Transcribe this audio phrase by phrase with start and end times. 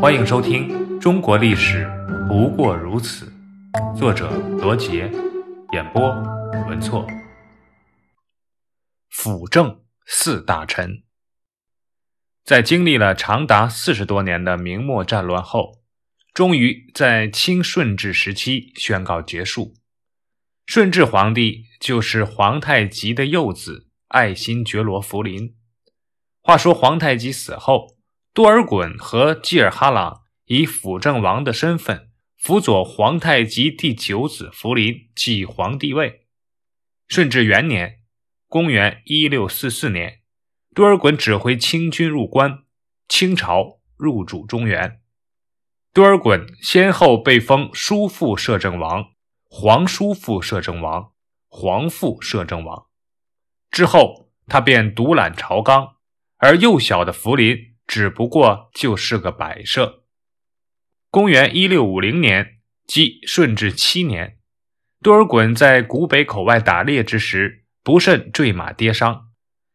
[0.00, 0.68] 欢迎收听
[1.00, 1.84] 《中国历史
[2.28, 3.32] 不过如此》，
[3.98, 5.10] 作者罗杰，
[5.72, 6.08] 演播
[6.68, 7.04] 文措。
[9.08, 11.02] 辅政四大臣，
[12.44, 15.80] 在经历了长达四十多年的明末战乱后，
[16.32, 19.74] 终于在清顺治时期宣告结束。
[20.64, 25.56] 顺治皇帝就是皇太极的幼子爱新觉罗福临。
[26.40, 27.97] 话说皇太极死后。
[28.38, 36.28] 多尔衮和济尔哈朗以辅政王的身份辅佐皇太极第九子福临继皇帝位。
[37.08, 38.02] 顺治元年
[38.46, 40.20] （公元1644年），
[40.72, 42.62] 多尔衮指挥清军入关，
[43.08, 45.00] 清朝入主中原。
[45.92, 49.06] 多尔衮先后被封叔父摄政王、
[49.50, 51.10] 皇叔父摄政王、
[51.48, 52.86] 皇父摄政王。
[53.72, 55.96] 之后，他便独揽朝纲，
[56.36, 57.74] 而幼小的福临。
[57.88, 60.04] 只不过就是个摆设。
[61.10, 64.38] 公元一六五零年，即顺治七年，
[65.02, 69.30] 多尔衮在古北口外打猎之时，不慎坠马跌伤。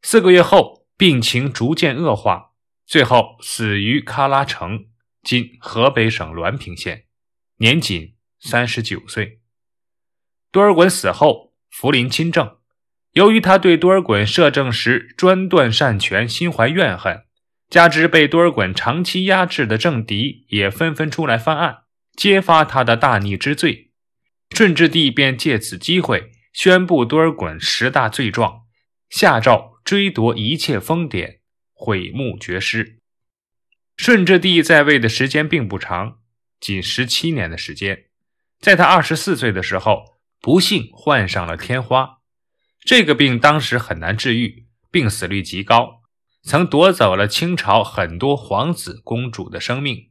[0.00, 2.52] 四个月后，病情逐渐恶化，
[2.86, 4.86] 最后死于喀拉城
[5.22, 7.04] （今河北省滦平县），
[7.58, 9.42] 年仅三十九岁。
[10.50, 12.56] 多尔衮死后，福临亲政。
[13.12, 17.27] 由于他对多尔衮摄政时专断擅权心怀怨恨。
[17.70, 21.82] 加之被多尔衮长期压制的政敌也纷纷出来翻案，
[22.16, 23.90] 揭发他的大逆之罪，
[24.56, 28.62] 顺治帝便借此机会宣布多尔衮十大罪状，
[29.10, 31.40] 下诏追夺一切封典，
[31.74, 33.00] 毁墓绝尸。
[33.96, 36.20] 顺治帝在位的时间并不长，
[36.58, 38.06] 仅十七年的时间。
[38.58, 42.18] 在他二十四岁的时候，不幸患上了天花，
[42.80, 45.97] 这个病当时很难治愈，病死率极高。
[46.48, 50.08] 曾夺走了清朝很多皇子公主的生命。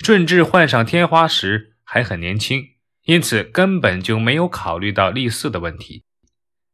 [0.00, 6.04] 顺治患上天花时还很年轻，因此根本就没有考虑到立嗣的问题。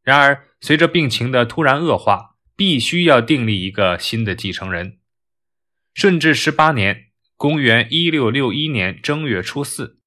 [0.01, 4.99] 然而，随着病情的突然恶化，必须要订立一个新的继承人。
[5.93, 10.01] 顺治十八年（公元1661年）正月初四，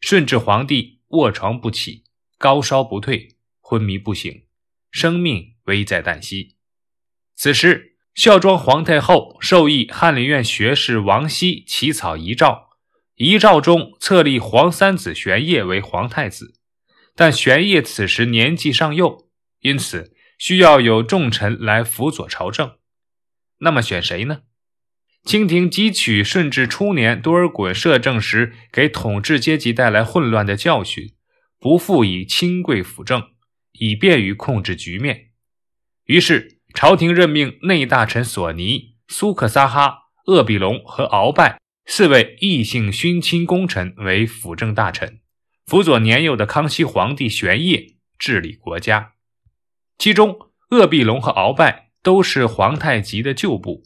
[0.00, 2.02] 顺治皇帝卧床不起，
[2.38, 4.42] 高烧不退，昏迷不醒，
[4.90, 6.56] 生命危在旦夕。
[7.36, 12.70] 此时，孝庄皇太后授意翰林院学士王熙起草遗诏，
[13.16, 16.54] 遗诏中册立皇三子玄烨为皇太子，
[17.14, 19.28] 但玄烨此时年纪尚幼，
[19.60, 22.78] 因此需要有重臣来辅佐朝政。
[23.58, 24.44] 那么选谁呢？
[25.22, 31.12] 清廷汲取顺治初年多尔衮摄政时给统治阶级带来混乱的教训，
[31.60, 33.22] 不复以亲贵辅政，
[33.72, 35.32] 以便于控制局面。
[36.06, 36.55] 于是。
[36.76, 45.20] 朝廷任命内大臣索尼、苏克萨哈、鄂必隆和鳌拜四位异姓勋亲功臣为辅政大臣，
[45.64, 49.12] 辅佐年幼的康熙皇帝玄烨治理国家。
[49.96, 50.38] 其中，
[50.68, 53.84] 鄂必隆和鳌拜都是皇太极的旧部，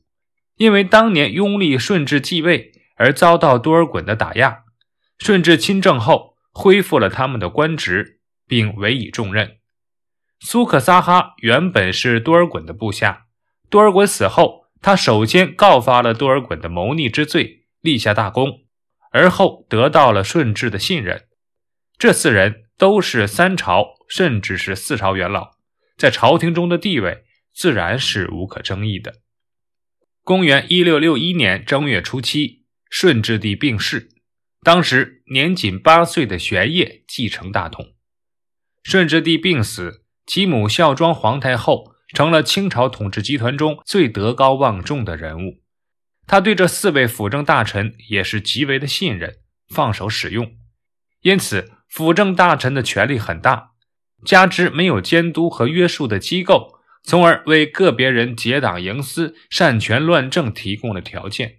[0.57, 4.65] 因为当年拥立顺治继位而遭到多尔衮的打压，
[5.17, 8.19] 顺治亲政后恢复了他们的官职，
[8.49, 9.59] 并委以重任。
[10.43, 13.27] 苏克萨哈原本是多尔衮的部下，
[13.69, 18.65] 多尔衮死后，他首先告发了多尔衮的谋逆之罪，立下大功，
[19.13, 21.27] 而后得到了顺治的信任。
[21.99, 25.51] 这四人都是三朝甚至是四朝元老，
[25.99, 29.17] 在朝廷中的地位自然是无可争议的。
[30.25, 34.09] 公元一六六一年正月初七，顺治帝病逝，
[34.63, 37.93] 当时年仅八岁的玄烨继承大统。
[38.83, 40.00] 顺治帝病死。
[40.31, 45.61] 其母孝庄皇太后成了清朝统治集团中最德高望重的人物，
[46.25, 49.39] 他对这四位辅政大臣也是极为的信任，
[49.75, 50.53] 放手使用，
[51.23, 53.73] 因此辅政大臣的权力很大，
[54.25, 61.57] 加之没有监督和约束的机构，从而为个别人结党营私、擅权乱政提供了条件。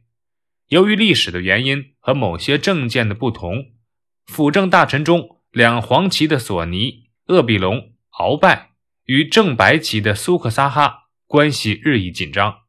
[0.70, 3.66] 由于历史的原因和某些政见的不同，
[4.28, 7.91] 辅政大臣中两黄旗的索尼、鄂必隆。
[8.22, 8.74] 鳌拜
[9.06, 12.60] 与正白旗的苏克萨哈关系日益紧张。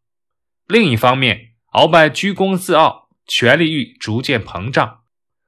[0.67, 5.03] 另一方面，鳌拜居功自傲，权力欲逐渐膨胀。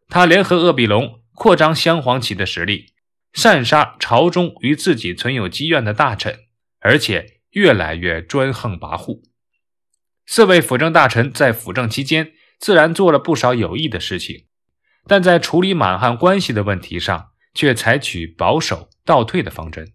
[0.09, 2.93] 他联合鄂必隆扩张镶黄旗的实力，
[3.33, 6.41] 擅杀朝中与自己存有积怨的大臣，
[6.81, 9.23] 而且越来越专横跋扈。
[10.27, 14.47] 四位辅政大臣在辅政期间，自然做了不少有益的事情，
[15.07, 18.91] 但在处理满汉关系的问题上，却采取保守。
[19.07, 19.93] 倒退的方针，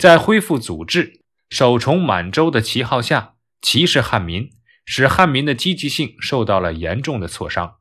[0.00, 1.20] 在恢复祖制、
[1.50, 4.48] 首重满洲的旗号下，歧视汉民，
[4.86, 7.74] 使汉民的积极性受到了严重的挫伤。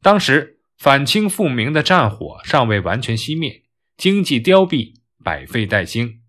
[0.00, 3.64] 当时反清复明的战火尚未完全熄灭，
[3.96, 4.94] 经济凋敝，
[5.24, 6.20] 百废待兴。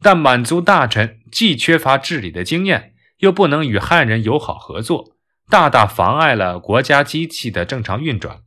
[0.00, 5.16] 但满族大臣既缺乏治理的经验，又不能与汉人友好合作，
[5.50, 8.44] 大大妨碍了国家机器的正常运转。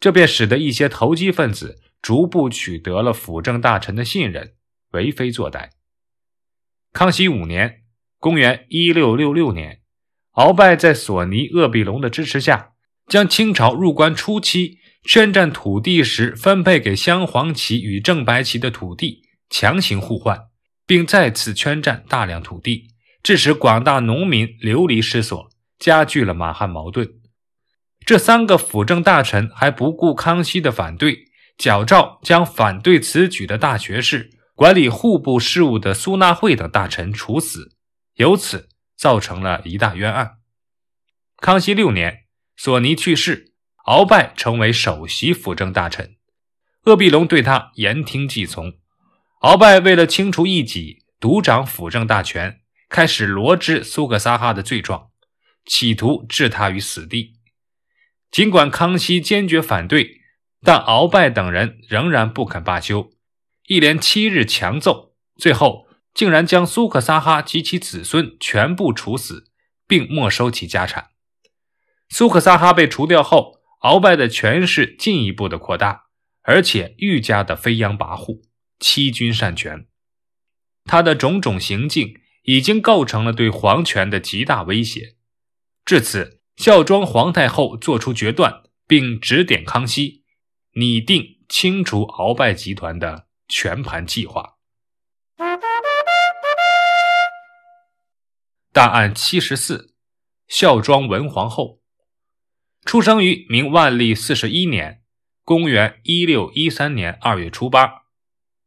[0.00, 4.54] 这便使得一些投机分子逐步取得了辅政大臣的信任，
[4.92, 5.70] 为非作歹。
[6.92, 7.82] 康熙五年
[8.18, 9.80] （公元1666年），
[10.34, 12.72] 鳌拜在索尼、鄂必隆的支持下，
[13.06, 20.46] 将清朝入关初期宣战土地时分配给镶黄旗与正白旗的土地强行互换。
[20.86, 22.88] 并再次圈占大量土地，
[23.22, 25.48] 致使广大农民流离失所，
[25.78, 27.08] 加剧了满汉矛盾。
[28.04, 31.26] 这三个辅政大臣还不顾康熙的反对，
[31.56, 34.30] 矫诏将反对此举的大学士、
[34.60, 37.78] 管理户部事务的苏纳会等大臣处死，
[38.16, 40.32] 由此造成了一大冤案。
[41.38, 42.26] 康熙六年，
[42.58, 43.54] 索尼去世，
[43.86, 46.16] 鳌拜成为首席辅政大臣，
[46.82, 48.74] 鄂必隆对他言听计从。
[49.40, 52.60] 鳌拜为了清除异己，独掌辅政大权，
[52.90, 55.08] 开始罗织苏克萨哈的罪状，
[55.64, 57.32] 企图置他于死地。
[58.30, 60.20] 尽管康熙坚决反对，
[60.62, 63.10] 但鳌拜等人仍然不肯罢休，
[63.70, 69.52] 一连七日强奏，最后竟然将苏克萨哈及其子孙全部处死，
[69.86, 71.10] 并没收其家产。
[72.08, 76.06] 苏克萨哈被除掉后，鳌拜的权势进一步的扩大，
[76.42, 78.42] 而且愈加的飞扬跋扈。
[78.80, 79.86] 欺君擅权，
[80.84, 85.14] 他的种种行径已经构成了对皇权的极大威胁。
[85.84, 90.24] 至此，孝庄皇太后做出决断，并指点康熙
[90.74, 94.54] 拟定清除鳌拜集团的全盘计划。
[98.72, 99.96] 大案七十四，
[100.46, 101.80] 孝庄文皇后，
[102.84, 105.02] 出生于明万历四十一年，
[105.42, 108.04] 公元一六一三年二月初八。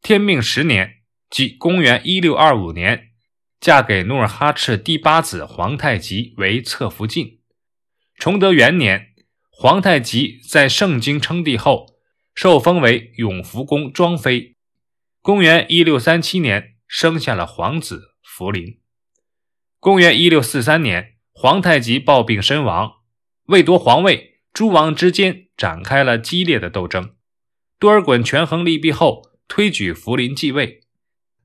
[0.02, 3.12] 天命十年，即公元一六二五年，
[3.62, 7.40] 嫁给努尔哈赤第八子皇太极为侧福晋。
[8.18, 9.14] 崇德元年，
[9.50, 11.96] 皇太极在盛京称帝后，
[12.36, 14.53] 受封为永福宫庄妃。
[15.24, 18.82] 公元一六三七年，生下了皇子福临。
[19.80, 22.96] 公元一六四三年，皇太极暴病身亡。
[23.46, 27.16] 为夺皇位，诸王之间展开了激烈的斗争。
[27.80, 29.32] 多尔衮权衡利弊后。
[29.48, 30.82] 推举福临继位，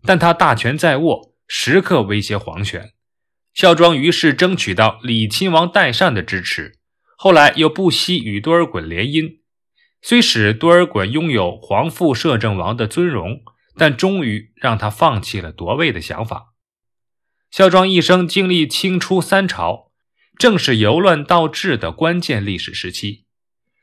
[0.02, 2.94] 但他大权在握，时刻威胁皇权。
[3.52, 6.78] 孝庄于是争取到李亲王代善的支持，
[7.16, 9.40] 后来又不惜与多尔衮联姻，
[10.00, 13.42] 虽使多尔衮拥有皇父摄政王的尊荣，
[13.78, 16.54] 但终于让他放弃了夺位的想法。
[17.50, 19.92] 孝庄一生经历清初三朝，
[20.36, 23.25] 正是由乱到治的关键历史时期，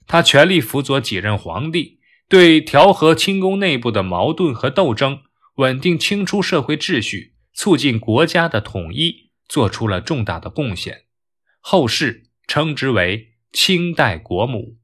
[0.05, 1.95] 他全力辅佐几任皇帝。
[2.27, 5.21] 对调和清宫内部的矛盾和斗争，
[5.57, 11.03] 稳定清初社会秩序，促进国家的统一，做出了重大的贡献。
[11.59, 14.77] 后世称之为清代国母。